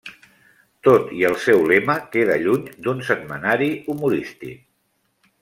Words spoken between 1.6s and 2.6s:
lema, queda